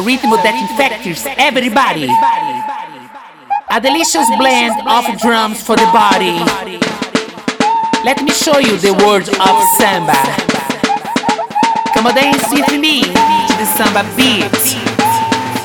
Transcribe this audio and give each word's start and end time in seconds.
a 0.00 0.02
rhythm 0.02 0.30
that 0.30 0.56
infects 0.56 1.26
everybody. 1.36 2.08
A 3.68 3.80
delicious 3.80 4.24
blend 4.38 4.72
of 4.88 5.04
drums 5.20 5.62
for 5.62 5.76
the 5.76 5.84
body. 5.92 6.40
Let 8.02 8.22
me 8.22 8.32
show 8.32 8.58
you 8.58 8.78
the 8.78 8.94
world 9.04 9.28
of 9.28 9.54
samba. 9.76 10.16
Come 11.92 12.06
on, 12.06 12.14
dance 12.14 12.48
with 12.50 12.72
me 12.80 13.02
to 13.04 13.54
the 13.60 13.68
samba 13.76 14.02
beat. 14.16 14.48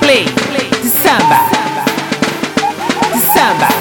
Play 0.03 0.25
the 0.83 0.91
samba. 0.91 1.39
The 3.15 3.19
samba. 3.31 3.74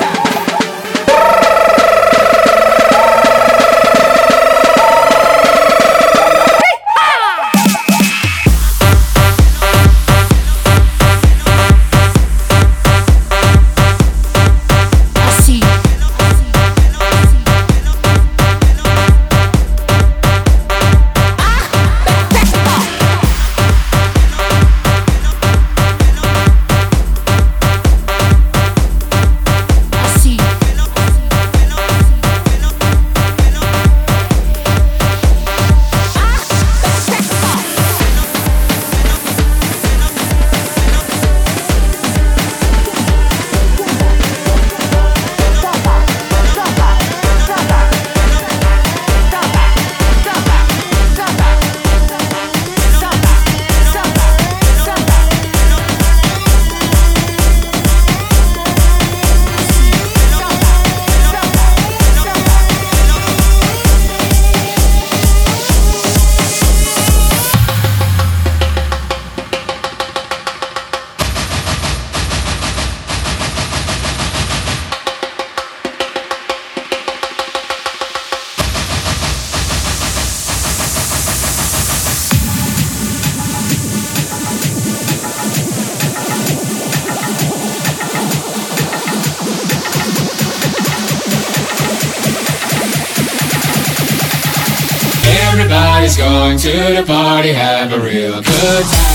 To 96.64 96.70
the 96.70 97.04
party, 97.06 97.52
have 97.52 97.92
a 97.92 98.00
real 98.00 98.40
good 98.40 98.84
time. 98.86 99.13